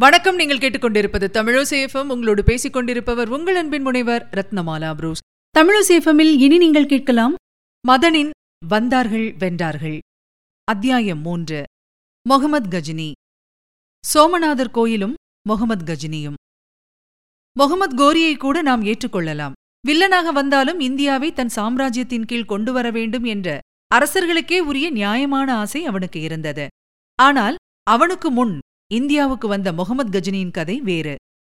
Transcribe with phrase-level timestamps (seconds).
[0.00, 0.34] வணக்கம்.
[0.34, 5.18] நீங்கள் கேட்டுக்கொண்டிருப்பது தமிழசேஃபம் உங்களோடு பேசிக் கொண்டிருப்பவர் உங்கள் அன்பின் முனைவர் ரத்னமாலா புரூஸ்.
[5.58, 7.34] தமிழசேஃபமில் இனி நீங்கள் கேட்கலாம்
[7.88, 8.30] மதனின்
[8.66, 9.98] வந்தார்கள் வென்றார்கள்.
[10.64, 11.62] அத்தியாயம் மூன்று.
[12.28, 13.12] மொஹமத் கஜினி.
[14.14, 15.14] சோமநாதர் கோயிலும்
[15.48, 16.34] மொஹமத் கஜினியும்.
[17.58, 19.52] மொஹமத் கோரியை கூட நாம் ஏற்றுக்கொள்ளலாம்.
[19.88, 23.60] வில்லனாக வந்தாலும் இந்தியாவை தன் சாம்ராஜ்யத்தின் கீழ் கொண்டு வர வேண்டும் என்ற
[23.94, 26.68] அரசர்களுக்கே உரிய நியாயமான ஆசை அவனுக்கு இருந்தது.
[27.14, 28.58] ஆனால் அவனுக்கு முன்
[28.94, 31.14] இந்தியாவுக்கு வந்த முகமது கஜினியின் கதை வேறு.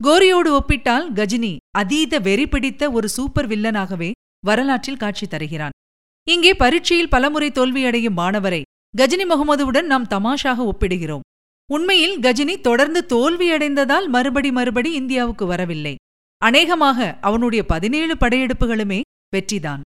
[0.04, 4.10] கோரியோடு ஒப்பிட்டால் கஜினி அதீத வெறி பிடித்த ஒரு சூப்பர் வில்லனாகவே
[4.46, 5.70] வரலாற்றில் காட்சி தருகிறான்.
[6.28, 8.62] இங்கே பரீட்சையில் பலமுறை தோல்வியடையும் மாணவரை
[8.98, 11.20] கஜினி முகமதுவுடன் நாம் தமாஷாக ஒப்பிடுகிறோம்.
[11.72, 15.94] உண்மையில் கஜினி தொடர்ந்து தோல்வியடைந்ததால் மறுபடி மறுபடி இந்தியாவுக்கு வரவில்லை.
[16.38, 19.00] அநேகமாக அவனுடைய பதினேழு படையெடுப்புகளுமே
[19.36, 19.80] வெற்றிதான்.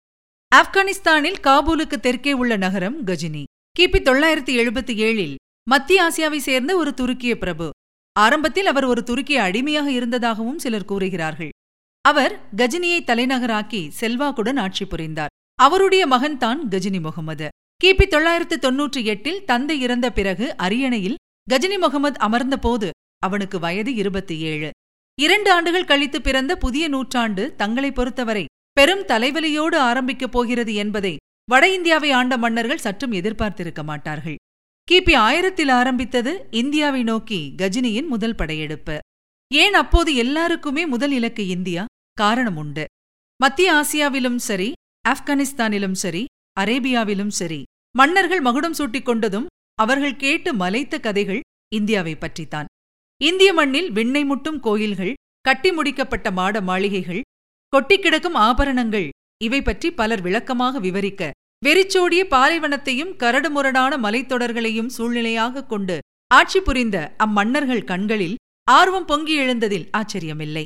[0.55, 3.43] ஆப்கானிஸ்தானில் காபூலுக்கு தெற்கே உள்ள நகரம் கஜினி.
[3.79, 5.35] கிபி தொள்ளாயிரத்தி எழுபத்தி ஏழில்
[5.69, 7.69] மத்திய ஆசியாவை சேர்ந்த ஒரு துருக்கிய பிரபு.
[8.19, 11.49] ஆரம்பத்தில் அவர் ஒரு துருக்கிய அடிமையாக இருந்ததாகவும் சிலர் கூறுகிறார்கள்.
[12.01, 15.33] அவர் கஜினியை தலைநகராக்கி செல்வாக்குடன் ஆட்சி புரிந்தார்.
[15.55, 17.47] அவருடைய மகன்தான் கஜினி முகமது.
[17.83, 24.69] கிபி தொள்ளாயிரத்து தொன்னூற்றி எட்டில் தந்தை இறந்த பிறகு அரியணையில் கஜினி முகமது அமர்ந்தபோது அவனுக்கு வயது இருபத்தி ஏழு.
[25.19, 32.11] இரண்டு ஆண்டுகள் கழித்து பிறந்த புதிய நூற்றாண்டு தங்களை பொறுத்தவரை பெரும் தலைவலியோடு ஆரம்பிக்கப் போகிறது என்பதை வட இந்தியாவை
[32.11, 34.35] ஆண்ட மன்னர்கள் சற்றும் எதிர்பார்த்திருக்க மாட்டார்கள்.
[34.87, 38.99] கிபி ஆயிரத்தில் ஆரம்பித்தது இந்தியாவை நோக்கி கஜினியின் முதல் படையெடுப்பு.
[39.51, 41.85] ஏன் அப்போது எல்லாருக்குமே முதல் இலக்கு இந்தியா?
[42.13, 42.85] காரணம் உண்டு.
[43.39, 44.69] மத்திய ஆசியாவிலும் சரி
[45.09, 46.25] ஆப்கானிஸ்தானிலும் சரி
[46.59, 47.59] அரேபியாவிலும் சரி
[47.95, 51.41] மன்னர்கள் மகுடம் சூட்டிக் கொண்டதும் அவர்கள் கேட்டு மலைத்த கதைகள்
[51.75, 52.65] இந்தியாவை பற்றித்தான்.
[53.21, 57.21] இந்திய மண்ணில் விண்ணை முட்டும் கோயில்கள் கட்டி முடிக்கப்பட்ட மாட மாளிகைகள்
[57.73, 59.09] கொட்டிக்கிடக்கும் ஆபரணங்கள்
[59.43, 61.31] இவை பற்றி பலர் விளக்கமாக விவரிக்க
[61.65, 70.63] வெறிச்சோடிய பாலைவனத்தையும் கரடுமுரடான மலைத்தொடர்களையும் சூழ்நிலையாகக் கொண்டு ஆட்சி புரிந்த அம்மன்னர்கள் கண்களில் ஆர்வம் பொங்கி எழுந்ததில் ஆச்சரியமில்லை.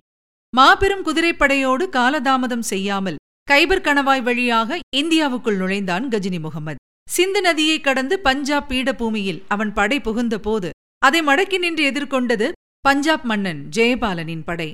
[0.56, 3.16] மாபெரும் குதிரைப்படையோடு காலதாமதம் செய்யாமல்
[3.52, 6.78] கைபர் கணவாய் வழியாக இந்தியாவுக்குள் நுழைந்தான் கஜினி முகமது
[7.10, 13.70] சிந்து நதியை கடந்து பஞ்சாப் பீடபூமியில் அவன் படை புகுந்த போது அதை மடக்கி நின்று எதிர்கொண்டது பஞ்சாப் மன்னன்
[13.76, 14.72] ஜெயபாலனின் படை.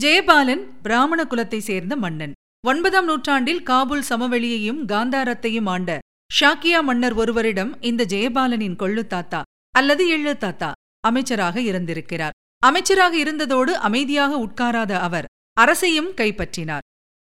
[0.00, 2.32] ஜெயபாலன் பிராமண குலத்தை சேர்ந்த மன்னன்.
[2.64, 5.98] ஒன்பதாம் நூற்றாண்டில் காபூல் சமவெளியையும் காந்தாரத்தையும் ஆண்ட
[6.40, 12.36] ஷாக்கியா மன்னர் ஒருவரிடம் இந்த ஜெயபாலனின் கொள்ளு தாத்தா அல்லது எள்ளு தாத்தா அமைச்சராக இருந்திருக்கிறார்.
[12.62, 16.84] அமைச்சராக இருந்ததோடு அமைதியாக உட்காராத அவர் அரசையும் கைப்பற்றினார்.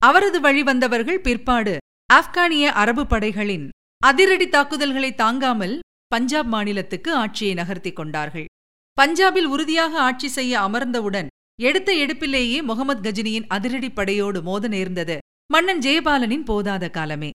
[0.02, 1.78] அவரது வழி வந்தவர்கள் பிற்பாடு
[2.14, 3.70] ஆப்கானிய அரபு படைகளின்
[4.02, 8.46] அதிரடி தாக்குதல்களை தாங்காமல் பஞ்சாப் மாநிலத்துக்கு ஆட்சியை நகர்த்திக் கொண்டார்கள்.
[8.98, 11.28] பஞ்சாபில் உறுதியாக ஆட்சி செய்ய அமர்ந்தவுடன்
[11.62, 15.18] எடுத்த எடுப்பிலேயே முகமது கஜினியின் அதிரடி படையோடு மோத நேர்ந்தது.
[15.54, 17.30] மன்னன் ஜெயபாலனின் போதாத காலமே.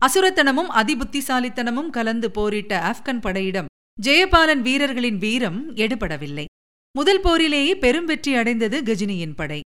[0.00, 3.70] அசுரத்தனமும் அதிபுத்திசாலித்தனமும் கலந்து போரிட்ட ஆப்கன் படையிடம்
[4.02, 6.44] ஜெயபாலன் வீரர்களின் வீரம் எடுபடவில்லை.
[6.92, 9.60] முதல் போரிலேயே பெரும் வெற்றி அடைந்தது கஜினியின் படை.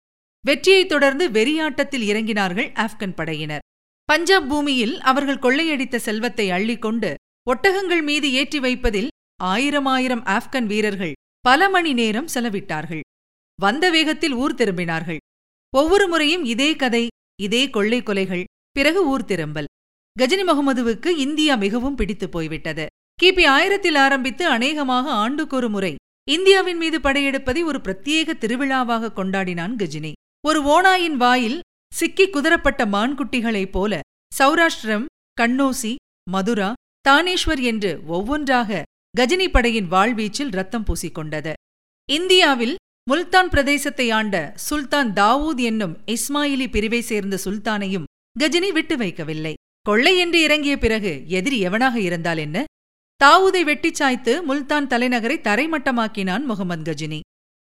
[0.44, 3.64] வெற்றியைத் தொடர்ந்து வெறியாட்டத்தில் இறங்கினார்கள் ஆப்கன் படையினர்.
[4.04, 7.14] பஞ்சாப் பூமியில் அவர்கள் கொள்ளையடித்த செல்வத்தை அள்ளிக்கொண்டு
[7.50, 9.08] ஒட்டகங்கள் மீது ஏற்றி வைப்பதில்
[9.42, 13.00] ஆயிரம் ஆயிரம் ஆப்கன் வீரர்கள் பல மணி நேரம் செலவிட்டார்கள்.
[13.64, 15.20] வந்த வேகத்தில் ஊர் திரும்பினார்கள்.
[15.72, 17.04] ஒவ்வொரு முறையும் இதே கதை
[17.42, 18.44] இதே கொள்ளை கொலைகள்
[18.76, 19.68] பிறகு ஊர் திரும்பல்.
[20.16, 22.84] கஜினி முகமதுவுக்கு இந்தியா மிகவும் பிடித்து போய்விட்டது.
[23.22, 25.92] கிபி ஆயிரத்தில் ஆரம்பித்து அநேகமாக ஆண்டுக்கொரு முறை
[26.30, 30.12] இந்தியாவின் மீது படையெடுப்பதை ஒரு பிரத்யேக திருவிழாவாக கொண்டாடினான் கஜினி.
[30.44, 31.58] ஒரு ஓனாயின் வாயில்
[31.92, 34.00] சிக்கி குதரப்பட்ட மான்குட்டிகளைப் போல
[34.38, 35.06] சௌராஷ்டிரம்
[35.40, 35.92] கண்ணோசி
[36.30, 36.70] மதுரா
[37.08, 38.82] தானேஸ்வர் என்று ஒவ்வொன்றாக
[39.14, 41.52] கஜினி படையின் வாழ்வீச்சில் ரத்தம் பூசிக்கொண்டது.
[42.08, 42.74] இந்தியாவில்
[43.10, 48.04] முல்தான் பிரதேசத்தை ஆண்ட சுல்தான் தாவூத் என்னும் இஸ்மாயிலி பிரிவை சேர்ந்த சுல்தானையும்
[48.40, 49.54] கஜினி விட்டு வைக்கவில்லை.
[49.80, 52.64] கொள்ளை என்று இறங்கிய பிறகு எதிரி எவனாக இருந்தால் என்ன?
[53.24, 57.20] தாவூதை வெட்டிச் சாய்த்து முல்தான் தலைநகரை தரைமட்டமாக்கினான் முகமது கஜினி.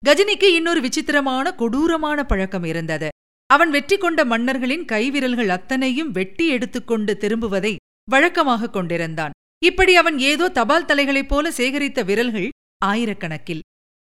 [0.05, 3.09] கஜினிக்கு இன்னொரு விசித்திரமான கொடூரமான பழக்கம் இருந்தது.
[3.45, 7.75] அவன் வெற்றி கொண்ட மன்னர்களின் கைவிரல்கள் அத்தனையும் வெட்டி எடுத்துக்கொண்டு திரும்புவதை
[8.09, 9.31] வழக்கமாக கொண்டிருந்தான்.
[9.65, 12.49] இப்படி அவன் ஏதோ தபால் தலைகளைப் போல சேகரித்த விரல்கள்
[12.85, 13.65] ஆயிரக்கணக்கில்.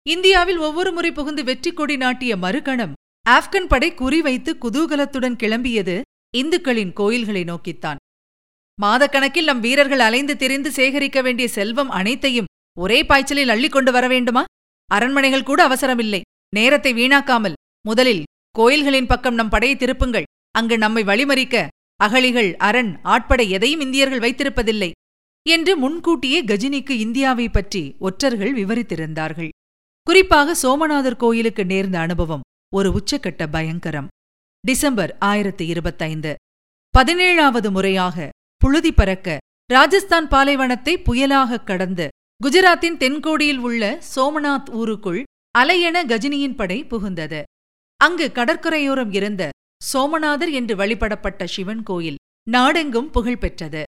[0.05, 2.91] இந்தியாவில் ஒவ்வொரு முறை புகுந்து வெற்றி கொடி நாட்டிய மறுகணம்
[3.25, 5.95] ஆப்கன் படை குறிவைத்து குதூகலத்துடன் கிளம்பியது
[6.37, 7.99] இந்துக்களின் கோயில்களை நோக்கித்தான்.
[8.77, 14.43] மாதக்கணக்கில் நம் வீரர்கள் அலைந்து திரிந்து சேகரிக்க வேண்டிய செல்வம் அனைத்தையும் ஒரே பாய்ச்சலில் அள்ளிக்கொண்டு வர வேண்டுமா?
[14.89, 16.21] அரண்மனைகள் கூட அவசரமில்லை.
[16.55, 18.23] நேரத்தை வீணாக்காமல் முதலில்
[18.55, 20.29] கோயில்களின் பக்கம் நம் படையை திருப்புங்கள்.
[20.51, 21.67] அங்கு நம்மை வழிமறிக்க
[21.99, 24.91] அகழிகள் அரண் ஆட்படை எதையும் இந்தியர்கள் வைத்திருப்பதில்லை
[25.45, 29.51] என்று முன்கூட்டியே கஜினிக்கு இந்தியாவை பற்றி ஒற்றர்கள் விவரித்திருந்தார்கள்.
[30.09, 32.41] குறிப்பாக சோமநாதர் கோயிலுக்கு நேர்ந்த அனுபவம்
[32.73, 34.07] ஒரு உச்சக்கட்ட பயங்கரம்.
[34.59, 36.35] டிசம்பர் ஆயிரத்தி இருபத்தைந்து.
[36.97, 42.07] பதினேழாவது முறையாக புழுதி பறக்க ராஜஸ்தான் பாலைவனத்தை புயலாகக் கடந்து
[42.43, 45.23] குஜராத்தின் தென்கோடியில் உள்ள சோமநாத் ஊருக்குள்
[45.59, 47.41] அலையென கஜினியின் படை புகுந்தது.
[47.97, 49.49] அங்கு கடற்கரையோரம் இருந்த
[49.93, 52.15] சோமநாதர் என்று வழிபடப்பட்ட சிவன் கோயில்
[52.49, 53.83] நாடெங்கும் புகழ் பெற்றது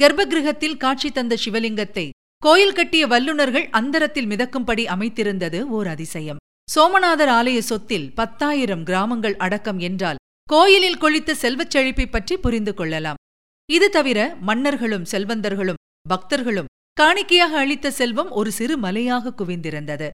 [0.00, 2.10] கர்ப்பகிருகத்தில் காட்சி தந்த சிவலிங்கத்தை
[2.42, 6.38] கோயில் கட்டிய வல்லுநர்கள் அந்தரத்தில் மிதக்கும்படி அமைத்திருந்தது ஓர் அதிசயம்.
[6.68, 10.18] சோமநாதர் ஆலய சொத்தில் பத்தாயிரம் கிராமங்கள் அடக்கம் என்றால்
[10.48, 13.20] கோயிலில் கொழித்த செல்வச் செழிப்பை பற்றி புரிந்து கொள்ளலாம்.
[13.68, 15.78] இது தவிர மன்னர்களும் செல்வந்தர்களும்
[16.08, 20.08] பக்தர்களும் காணிக்கையாக அளித்த செல்வம் ஒரு சிறு மலையாக குவிந்திருந்தது.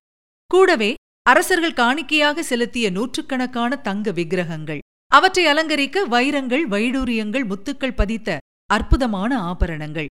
[0.51, 0.91] கூடவே
[1.23, 4.83] அரசர்கள் காணிக்கையாக செலுத்திய நூற்றுக்கணக்கான தங்க விக்கிரகங்கள்.
[5.13, 8.39] அவற்றை அலங்கரிக்க வைரங்கள் வைடூரியங்கள் முத்துக்கள் பதித்த
[8.71, 10.07] அற்புதமான ஆபரணங்கள்.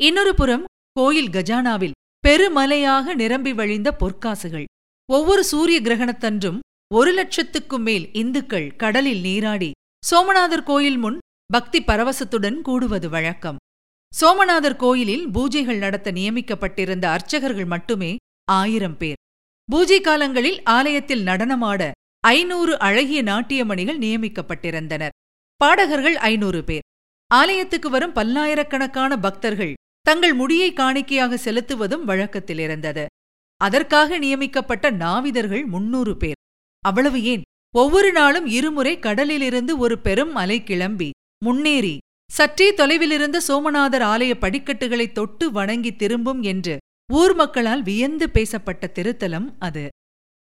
[0.00, 1.96] இன்னொரு புறம் கோயில் கஜானாவில்
[2.28, 4.64] பெருமலையாக நிரம்பி வழிந்த பொற்காசுகள்.
[5.08, 6.58] ஒவ்வொரு சூரிய கிரகணத்தன்றும்
[6.94, 9.70] ஒரு லட்சத்துக்கும் மேல் இந்துக்கள் கடலில் நீராடி
[10.06, 13.56] சோமநாதர் கோயில் முன் பக்தி பரவசத்துடன் கூடுவது வழக்கம்.
[14.20, 18.16] சோமநாதர் கோயிலில் பூஜைகள் நடத்த நியமிக்கப்பட்டிருந்த அர்ச்சகர்கள் மட்டுமே
[18.50, 19.18] ஆயிரம் பேர்.
[19.64, 21.90] பூஜை காலங்களில் ஆலயத்தில் நடனமாட
[22.20, 25.14] ஐநூறு அழகிய நாட்டியமணிகள் நியமிக்கப்பட்டிருந்தனர்.
[25.64, 26.86] பாடகர்கள் ஐநூறு பேர்.
[27.34, 29.74] ஆலயத்துக்கு வரும் பல்லாயிரக்கணக்கான பக்தர்கள்
[30.08, 33.06] தங்கள் முடியை காணிக்கையாக செலுத்துவதும் வழக்கத்தில் இருந்தது
[33.60, 36.38] அதற்காக நியமிக்கப்பட்ட நாவிதர்கள் முன்னூறு பேர்.
[36.82, 37.40] அவ்வளவு ஏன்?
[37.74, 41.10] ஒவ்வொரு நாளும் இருமுறை கடலிலிருந்து ஒரு பெரும் அலை கிளம்பி
[41.44, 41.96] முன்னேறி
[42.30, 46.76] சற்றே தொலைவிலிருந்த சோமநாதர் ஆலய படிக்கட்டுகளை தொட்டு வணங்கி திரும்பும் என்று
[47.12, 49.88] ஊர் மக்களால் வியந்து பேசப்பட்ட திருத்தலம் அது.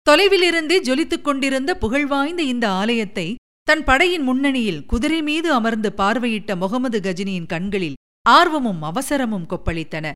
[0.10, 7.46] தொலைவிலிருந்தே ஜொலித்துக் கொண்டிருந்த புகழ்வாய்ந்த இந்த ஆலயத்தை தன் படையின் முன்னணியில் குதிரை மீது அமர்ந்து பார்வையிட்ட முகமது கஜினியின்
[7.46, 7.98] கண்களில்
[8.28, 10.12] ஆர்வமும் அவசரமும் கொப்பளித்தன.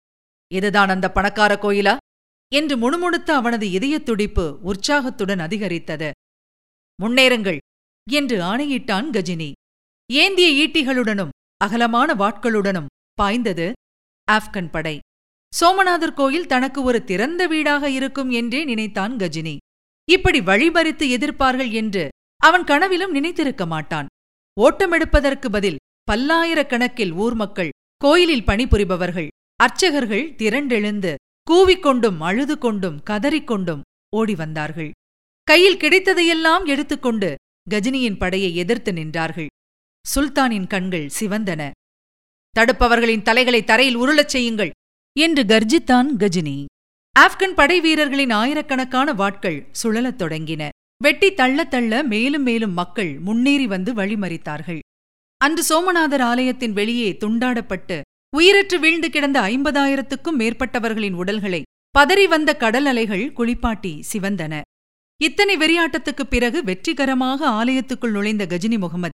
[0.53, 1.97] இதுதான் அந்த பணக்கார கோயிலா?
[2.53, 6.11] என்று முணுமுணுத்த அவனது இதயத் துடிப்பு உற்சாகத்துடன் அதிகரித்தது.
[7.03, 7.57] முன்னேறுங்கள்
[8.11, 9.51] என்று ஆணையிட்டான் கஜினி.
[10.11, 13.71] ஏந்திய ஈட்டிகளுடனும் அகலமான வாட்களுடனும் பாய்ந்தது
[14.31, 14.99] ஆப்கன் படை.
[15.61, 19.57] சோமநாதர் கோயில் தனக்கு ஒரு திறந்த வீடாக இருக்கும் என்றே நினைத்தான் கஜினி.
[20.11, 24.07] இப்படி வழிபறித்து எதிர்ப்பார்கள் என்று அவன் கனவிலும் நினைத்திருக்க மாட்டான்.
[24.61, 25.77] ஓட்டமெடுப்பதற்கு பதில்
[26.11, 27.69] பல்லாயிரக்கணக்கில் ஊர் மக்கள்
[28.01, 29.27] கோயிலில் பணிபுரிபவர்கள்.
[29.55, 31.15] அர்ச்சகர்கள் திரண்டெழுந்து
[31.51, 33.81] கூவிக்கொண்டும் அழுது கொண்டும் கதறிக்கொண்டும்
[34.15, 34.91] ஓடி வந்தார்கள்.
[35.43, 37.35] கையில் கிடைத்ததையெல்லாம் எடுத்துக்கொண்டு
[37.69, 39.47] கஜினியின் படையை எதிர்த்து நின்றார்கள்.
[40.15, 41.71] சுல்தானின் கண்கள் சிவந்தன.
[42.59, 44.71] தடுப்பவர்களின் தலைகளை தரையில் உருளச் செய்யுங்கள்
[45.19, 46.65] என்று கர்ஜித்தான் கஜினி.
[47.19, 50.69] ஆப்கன் படை வீரர்களின் ஆயிரக்கணக்கான வாட்கள் சுழலத் தொடங்கின.
[51.03, 54.79] வெட்டி தள்ள தள்ள மேலும் மேலும் மக்கள் முன்னேறி வந்து வழிமறித்தார்கள்.
[55.41, 58.01] அன்று சோமநாதர் ஆலயத்தின் வெளியே துண்டாடப்பட்டு
[58.37, 61.61] உயிரற்று வீழ்ந்து கிடந்த ஐம்பதாயிரத்துக்கும் மேற்பட்டவர்களின் உடல்களை
[61.99, 64.61] பதறி வந்த கடல் அலைகள் குளிப்பாட்டி சிவந்தன.
[65.21, 69.13] இத்தனை வெறியாட்டத்துக்குப் பிறகு வெற்றிகரமாக ஆலயத்துக்குள் நுழைந்த கஜினி முகமது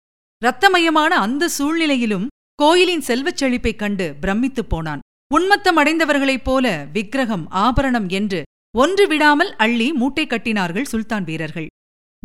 [0.45, 4.99] இரத்தமயமான அந்த சூழ்நிலையிலும் கோயிலின் செல்வச் செழிப்பைக் கண்டு பிரமித்துப் போனான்.
[5.35, 8.43] உன்மத்தம் அடைந்தவர்களைப் போல விக்கிரகம் ஆபரணம் என்று
[8.77, 11.67] ஒன்று விடாமல் அள்ளி மூட்டை கட்டினார்கள் சுல்தான் வீரர்கள்.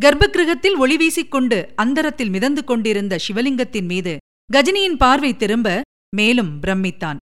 [0.04, 4.16] கர்ப்பகிரகத்தில் ஒளி வீசிக்கொண்டு அந்தரத்தில் மிதந்து கொண்டிருந்த சிவலிங்கத்தின் மீது
[4.52, 5.82] கஜினியின் பார்வை திரும்ப
[6.16, 7.16] மேலும் பிரமித்தான்.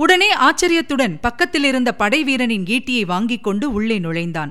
[0.00, 4.50] உடனே ஆச்சரியத்துடன் பக்கத்திலிருந்த படைவீரனின் ஈட்டியை வாங்கிக் கொண்டு உள்ளே நுழைந்தான்.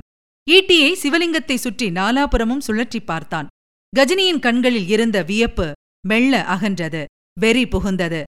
[0.52, 3.48] ஈட்டியை சிவலிங்கத்தை சுற்றி நாலாபுரமும் சுழற்றிப் பார்த்தான்.
[3.96, 5.72] கஜினியின் கண்களில் இருந்த வியப்பு
[6.08, 7.06] மெல்ல அகன்றது
[7.40, 8.24] வெறி புகுந்தது.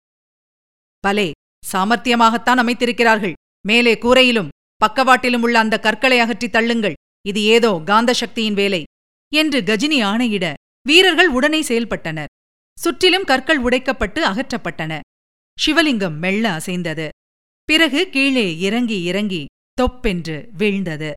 [1.00, 1.32] பலே
[1.74, 3.34] சாமர்த்தியமாகத்தான் அமைத்திருக்கிறார்கள்.
[3.68, 4.48] மேலே கூரையிலும்
[4.86, 6.94] பக்கவாட்டிலும் உள்ள அந்த கற்களை அகற்றித் தள்ளுங்கள்.
[7.28, 8.84] இது ஏதோ காந்த சக்தியின் வேலை.
[9.34, 12.32] என்று கஜினி ஆணையிட வீரர்கள் உடனே செயல்பட்டனர்.
[12.78, 15.00] சுற்றிலும் கற்கள் உடைக்கப்பட்டு அகற்றப்பட்டன.
[15.58, 17.10] சிவலிங்கம் மெல்ல அசைந்தது.
[17.64, 21.12] பிறகு கீழே இறங்கி இறங்கி தொப்பென்று வீழ்ந்தது.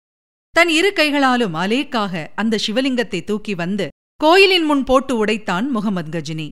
[0.50, 6.48] தன் இரு கைகளாலும் அலேக்காக அந்த சிவலிங்கத்தை தூக்கி வந்து கோயிலின் முன் போட்டு உடைத்தான் முகமது கஜினி.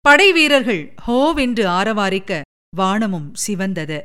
[0.00, 2.40] படை வீரர்கள் ஹோவென்று ஆரவாரிக்க
[2.76, 4.00] வானமும் சிவந்தது.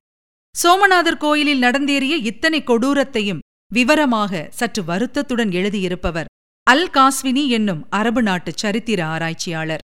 [0.56, 3.44] சோமநாதர் கோயிலில் நடந்தேறிய இத்தனை கொடூரத்தையும்
[3.74, 6.26] விவரமாக சற்று வருத்தத்துடன் எழுதியிருப்பவர்
[6.68, 9.84] அல் காஸ்வினி என்னும் அரபு நாட்டு சரித்திர ஆராய்ச்சியாளர்.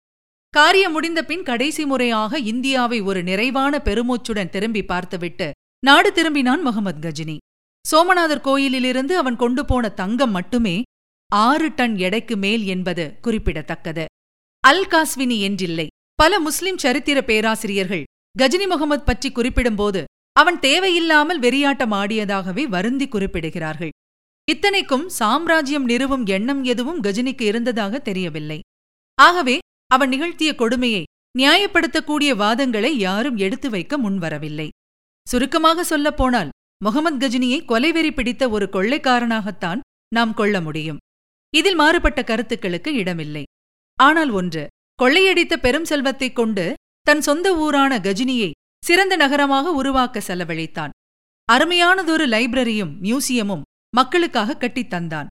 [0.53, 5.47] காரியம் முடிந்த பின் கடைசி முறையாக இந்தியாவை ஒரு நிறைவான பெருமூச்சுடன் திரும்பி பார்த்துவிட்டு
[5.83, 7.37] நாடு திரும்பினான் முகமது கஜினி.
[7.85, 10.75] சோமநாதர் கோயிலிலிருந்து அவன் கொண்டு போன தங்கம் மட்டுமே
[11.31, 14.05] ஆறு டன் எடைக்கு மேல் என்பது குறிப்பிடத்தக்கது.
[14.63, 15.87] அல் காஸ்வினி என்றில்லை.
[16.15, 23.93] பல முஸ்லிம் சரித்திர பேராசிரியர்கள் கஜினி முகமது பற்றி குறிப்பிடும்போது அவன் தேவையில்லாமல் வெறியாட்டம் ஆடியதாகவே வருந்தி குறிப்பிடுகிறார்கள்.
[24.49, 28.59] இத்தனைக்கும் சாம்ராஜ்யம் நிறுவும் எண்ணம் எதுவும் கஜினிக்கு இருந்ததாக தெரியவில்லை.
[29.15, 31.03] ஆகவே அவன் நிகழ்த்திய கொடுமையை
[31.37, 34.69] நியாயப்படுத்தக்கூடிய வாதங்களை யாரும் எடுத்து வைக்க முன்வரவில்லை.
[35.29, 36.49] சுருக்கமாக சொல்லப்போனால்
[36.83, 39.79] முகமது கஜினியை கொலைவெறி பிடித்த ஒரு கொள்ளைக்காரனாகத்தான்
[40.13, 40.97] நாம் கொள்ள முடியும்.
[41.55, 43.43] இதில் மாறுபட்ட கருத்துக்களுக்கு இடமில்லை.
[43.95, 44.67] ஆனால் ஒன்று
[45.03, 48.51] கொள்ளையடித்த பெரும் செல்வத்தைக் கொண்டு தன் சொந்த ஊரான கஜினியை
[48.85, 50.89] சிறந்த நகரமாக உருவாக்க செலவழித்தான்.
[51.51, 53.61] அருமையானதொரு லைப்ரரியும் மியூசியமும்
[53.95, 55.25] மக்களுக்காக கட்டித் தந்தான்.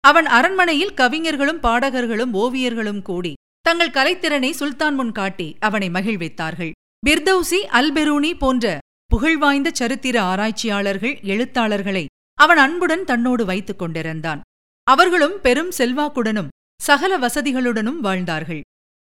[0.00, 6.70] அவன் அரண்மனையில் கவிஞர்களும் பாடகர்களும் ஓவியர்களும் கூடி தங்கள் கலைத்திறனை சுல்தான் முன் காட்டி அவனை மகிழ்வித்தார்கள்.
[7.06, 14.40] பிர்தௌசி அல்பெரூனி போன்ற புகழ்வாய்ந்த சரித்திர ஆராய்ச்சியாளர்கள் எழுத்தாளர்களை அவன் அன்புடன் தன்னோடு வைத்துக் கொண்டிருந்தான்.
[14.82, 16.48] அவர்களும் பெரும் செல்வாக்குடனும்
[16.80, 18.60] சகல வசதிகளுடனும் வாழ்ந்தார்கள்.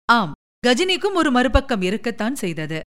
[0.06, 0.32] ஆம்
[0.68, 2.82] கஜினிக்கும் ஒரு மறுபக்கம் இருக்கத்தான் செய்தது.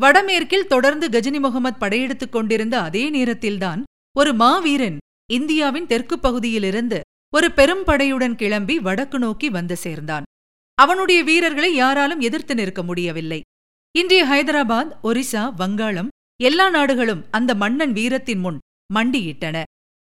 [0.00, 3.84] வடமேற்கில் தொடர்ந்து கஜினி முகமது படையெடுத்துக் கொண்டிருந்த அதே நேரத்தில்தான்
[4.16, 4.98] ஒரு மாவீரன்
[5.32, 7.00] இந்தியாவின் தெற்குப் பகுதியிலிருந்து
[7.34, 10.24] ஒரு பெரும் படையுடன் கிளம்பி வடக்கு நோக்கி வந்து சேர்ந்தான்.
[10.74, 13.40] அவனுடைய வீரர்களை யாராலும் எதிர்த்து நிற்க முடியவில்லை.
[13.98, 16.08] இன்றைய ஹைதராபாத் ஒரிசா வங்காளம்
[16.40, 18.58] எல்லா நாடுகளும் அந்த மன்னன் வீரத்தின் முன்
[18.94, 19.62] மண்டியிட்டன.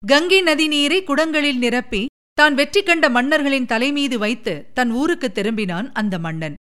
[0.08, 6.20] கங்கை நதி நீரை குடங்களில் நிரப்பி தான் வெற்றி கண்ட மன்னர்களின் தலைமீது வைத்து தன் ஊருக்கு திரும்பினான் அந்த
[6.20, 6.54] மன்னன்.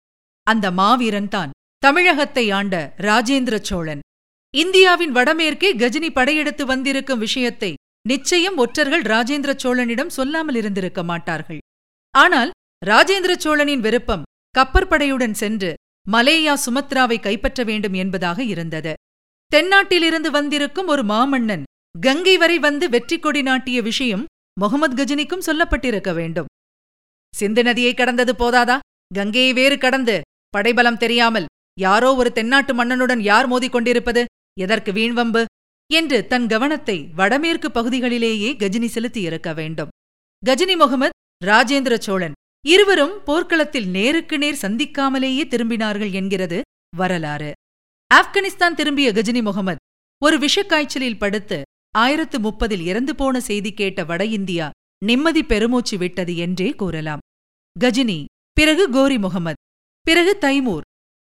[0.43, 4.01] அந்த மாவீரன் தான் தமிழகத்தை ஆண்ட ராஜேந்திர சோழன்.
[4.57, 11.59] இந்தியாவின் வடமேற்கே கஜினி படையெடுத்து வந்திருக்கும் விஷயத்தை நிச்சயம் ஒற்றர்கள் ராஜேந்திர சோழனிடம் சொல்லாமல் இருந்திருக்க மாட்டார்கள்.
[12.15, 12.51] ஆனால்
[12.87, 14.27] ராஜேந்திர சோழனின் விருப்பம்
[14.59, 15.71] கப்பற்படையுடன் சென்று
[16.07, 18.93] மலேயா சுமத்ராவை கைப்பற்ற வேண்டும் என்பதாக இருந்தது.
[19.53, 21.65] தென்னாட்டிலிருந்து வந்திருக்கும் ஒரு மாமன்னன்
[22.01, 24.25] கங்கை வரை வந்து வெற்றி கொடி நாட்டிய விஷயம்
[24.61, 26.49] முகமது கஜினிக்கும் சொல்லப்பட்டிருக்க வேண்டும்.
[27.35, 28.79] சிந்து நதியை கடந்தது போதாதா?
[29.15, 30.21] கங்கையை வேறு கடந்து
[30.55, 31.47] படைபலம் தெரியாமல்
[31.79, 34.25] யாரோ ஒரு தென்னாட்டு மன்னனுடன் யார் மோதிக் கொண்டிருப்பது?
[34.61, 35.45] எதற்கு வீண்வம்பு?
[35.91, 39.91] என்று தன் கவனத்தை வடமேற்கு பகுதிகளிலேயே கஜினி செலுத்தியிருக்க வேண்டும்.
[40.43, 46.59] கஜினி முகமது ராஜேந்திர சோழன் இருவரும் போர்க்களத்தில் நேருக்கு நேர் சந்திக்காமலேயே திரும்பினார்கள் என்கிறது
[46.97, 47.51] வரலாறு.
[48.11, 49.81] ஆப்கானிஸ்தான் திரும்பிய கஜினி முகமது
[50.23, 51.59] ஒரு விஷக்காய்ச்சலில் படுத்து
[51.99, 54.71] ஆயிரத்து முப்பதில் இறந்து போன செய்தி கேட்ட வட இந்தியா
[55.05, 57.23] நிம்மதி பெருமூச்சு விட்டது என்றே கூறலாம்.
[57.77, 58.19] கஜினி
[58.53, 59.59] பிறகு கோரி முகமது
[60.07, 60.85] பிறகு தைமூர்.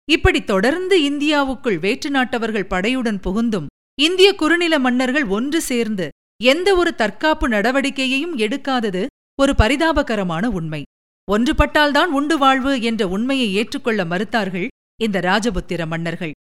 [0.08, 3.68] இப்படி தொடர்ந்து இந்தியாவுக்குள் வேற்று நாட்டவர்கள் படையுடன் புகுந்தும்
[4.04, 6.06] இந்திய குறுநில மன்னர்கள் ஒன்று சேர்ந்து
[6.44, 9.02] எந்த ஒரு தற்காப்பு நடவடிக்கையையும் எடுக்காதது
[9.40, 10.82] ஒரு பரிதாபகரமான உண்மை.
[11.28, 14.68] ஒன்றுபட்டால்தான் உண்டு வாழ்வு என்ற உண்மையை ஏற்றுக்கொள்ள மறுத்தார்கள்
[15.00, 16.34] இந்த ராஜபுத்திர மன்னர்கள்.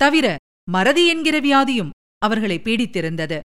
[0.00, 0.26] தவிர
[0.68, 1.92] மறதி என்கிற வியாதியும்
[2.22, 3.38] அவர்களை பீடித்திருந்தது.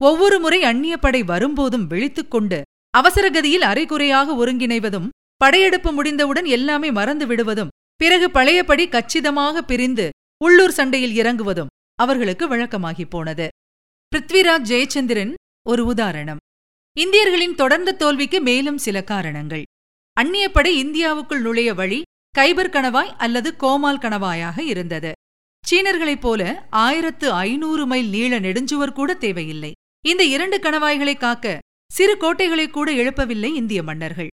[0.00, 2.58] ஒவ்வொரு முறை அந்நிய படை வரும்போதும் விழித்துக்கொண்டு
[2.94, 10.06] அவசரகதியில் அரைகுறையாக ஒருங்கிணைவதும் படையெடுப்பு முடிந்தவுடன் எல்லாமே மறந்து விடுவதும் பிறகு பழையபடி கச்சிதமாக பிரிந்து
[10.40, 13.48] உள்ளூர் சண்டையில் இறங்குவதும் அவர்களுக்கு வழக்கமாகிப் போனது.
[14.14, 15.34] பிருத்விராஜ் ஜெயச்சந்திரன்
[15.68, 16.36] ஒரு உதாரணம்.
[16.98, 19.62] இந்தியர்களின் தொடர்ந்த தோல்விக்கு மேலும் சில காரணங்கள்.
[20.20, 22.02] அந்நியப்படை இந்தியாவுக்குள் நுழைய வழி
[22.38, 25.12] கைபர் கணவாய் அல்லது கோமால் கணவாயாக இருந்தது.
[25.70, 29.72] சீனர்களைப் போல ஆயிரத்து ஐநூறு மைல் நீள நெடுஞ்சுவர் கூட தேவையில்லை.
[30.06, 31.58] இந்த இரண்டு கணவாய்களை காக்க
[31.92, 34.28] சிறு கோட்டைகளை கூட எழுப்பவில்லை இந்திய மன்னர்கள்.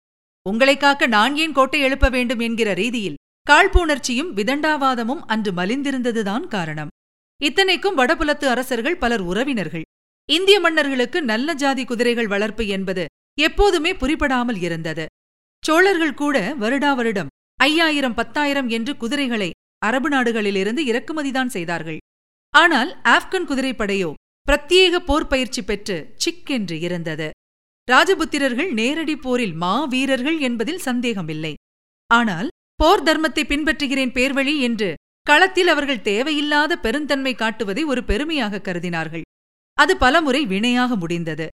[0.48, 3.16] உங்களை காக்க நான் ஏன் கோட்டை எழுப்ப வேண்டும் என்கிற ரீதியில்
[3.50, 6.88] காழ்ப்புணர்ச்சியும் விதண்டாவாதமும் அன்று மலிந்திருந்ததுதான் காரணம்.
[7.40, 9.84] இத்தனைக்கும் வடபுலத்து அரசர்கள் பலர் உறவினர்கள்.
[10.28, 13.04] இந்திய மன்னர்களுக்கு நல்ல ஜாதி குதிரைகள் வளர்ப்பு என்பது
[13.38, 15.04] எப்போதுமே புரிபடாமல் இருந்தது.
[15.62, 19.50] சோழர்கள் கூட வருடா வருடம் ஐயாயிரம் பத்தாயிரம் என்று குதிரைகளை
[19.84, 21.98] அரபு நாடுகளிலிருந்து இறக்குமதிதான் செய்தார்கள்.
[22.54, 24.10] ஆனால் ஆப்கன் குதிரைப்படையோ
[24.46, 27.28] பிரத்யேக போர் பயிற்சி பெற்று சிக் என்று இருந்தது.
[27.88, 31.54] ராஜபுத்திரர்கள் நேரடி போரில் மா வீரர்கள் என்பதில் சந்தேகமில்லை.
[32.10, 32.48] ஆனால்
[32.80, 34.88] போர் தர்மத்தை பின்பற்றுகிறேன் பேர்வழி என்று
[35.26, 39.22] களத்தில் அவர்கள் தேவையில்லாத பெருந்தன்மை காட்டுவதை ஒரு பெருமையாக கருதினார்கள்.
[39.74, 41.48] அது பலமுறை வினையாக முடிந்தது.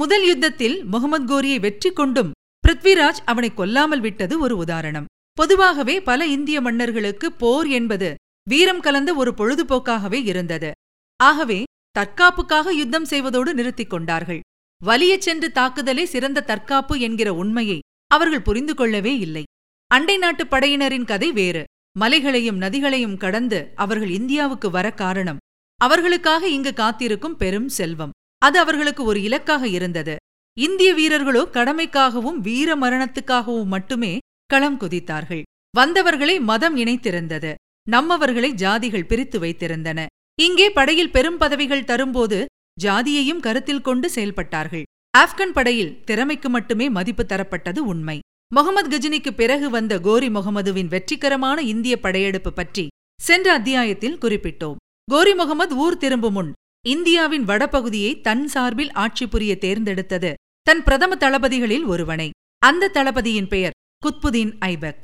[0.00, 2.32] முதல் யுத்தத்தில் முகமது கோரியை வெற்றி கொண்டும்
[2.68, 5.04] பிருத்விராஜ் அவனை கொல்லாமல் விட்டது ஒரு உதாரணம்.
[5.32, 8.14] பொதுவாகவே பல இந்திய மன்னர்களுக்கு போர் என்பது
[8.48, 10.72] வீரம் கலந்த ஒரு பொழுதுபோக்காகவே இருந்தது.
[11.16, 11.62] ஆகவே
[11.98, 14.40] தற்காப்புக்காக யுத்தம் செய்வதோடு நிறுத்திக் கொண்டார்கள்.
[14.84, 19.42] வலியச் சென்று தாக்குதலே சிறந்த தற்காப்பு என்கிற உண்மையை அவர்கள் புரிந்து கொள்ளவே இல்லை.
[19.86, 21.64] அண்டை நாட்டுப் படையினரின் கதை வேறு.
[21.96, 25.40] மலைகளையும் நதிகளையும் கடந்து அவர்கள் இந்தியாவுக்கு வர காரணம்.
[25.80, 28.10] அவர்களுக்காக இங்கு காத்திருக்கும் பெரும் செல்வம்.
[28.38, 30.16] அது அவர்களுக்கு ஒரு இலக்காக இருந்தது.
[30.58, 35.42] இந்திய வீரர்களோ கடமைக்காகவும் வீர மரணத்துக்காகவும் மட்டுமே களம் குதித்தார்கள்.
[35.76, 37.54] வந்தவர்களை மதம் இணைத்திருந்தது.
[37.90, 40.06] நம்மவர்களை ஜாதிகள் பிரித்து வைத்திருந்தன.
[40.40, 42.44] இங்கே படையில் பெரும் பதவிகள் தரும்போது
[42.84, 44.82] ஜாதியையும் கருத்தில் கொண்டு செயல்பட்டார்கள்.
[45.18, 48.18] ஆப்கன் படையில் திறமைக்கு மட்டுமே மதிப்பு தரப்பட்டது உண்மை.
[48.54, 52.84] முகமது கஜினிக்கு பிறகு வந்த கோரி முகமதுவின் வெற்றிகரமான இந்திய படையெடுப்பு பற்றி
[53.20, 54.80] சென்ற அத்தியாயத்தில் குறிப்பிட்டோம்.
[55.10, 56.50] கோரி முகமது ஊர் திரும்பும் முன்
[56.88, 60.32] இந்தியாவின் வடபகுதியை தன் சார்பில் ஆட்சி புரிய தேர்ந்தெடுத்தது
[60.62, 62.28] தன் பிரதம தளபதிகளில் ஒருவனை.
[62.58, 65.02] அந்த தளபதியின் பெயர் குத்புதீன் ஐபக்.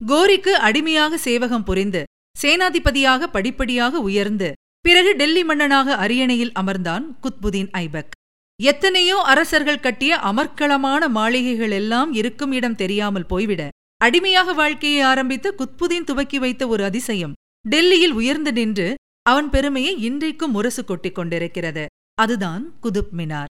[0.00, 2.02] கோரிக்கு அடிமையாக சேவகம் புரிந்து
[2.42, 8.14] சேனாதிபதியாக படிப்படியாக உயர்ந்து பிறகு டெல்லி மன்னனாக அரியணையில் அமர்ந்தான் குத்புதீன் ஐபக்.
[8.62, 16.38] எத்தனையோ அரசர்கள் கட்டிய அமர்க்களமான மாளிகைகள் எல்லாம் இருக்கும் இடம் தெரியாமல் போய்விட அடிமையாக வாழ்க்கையை ஆரம்பித்து குத்புதீன் துவக்கி
[16.38, 17.32] வைத்த ஒரு அதிசயம்.
[17.68, 21.86] டெல்லியில் உயர்ந்து நின்று அவன் பெருமையை இன்றைக்கும் முரசு கொட்டிக் கொண்டிருக்கிறது.
[22.14, 23.52] அதுதான் குதுப் மினார்.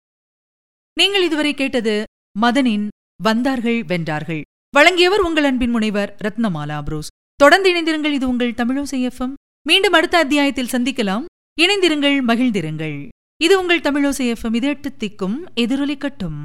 [0.96, 2.02] நீங்கள் இதுவரை கேட்டது
[2.40, 2.88] மதனின்
[3.22, 4.42] வந்தார்கள் வென்றார்கள்.
[4.70, 9.32] வழங்கியவர் உங்கள் அன்பின் முனைவர் ரத்னமாலா புரூஸ் தொடர்ந்து இணைந்திருங்கள் இது உங்கள் தமிழோசை எஃப்எம்
[9.66, 11.24] மீண்டும் அடுத்த அத்தியாயத்தில் சந்திக்கலாம்.
[11.60, 13.08] இணைந்திருங்கள் மகிழ்ந்திருங்கள்.
[13.44, 16.40] இது உங்கள் தமிழோசை எஃப்எம் இது எட்டு திக்கும் எதிரொலி கட்டும்.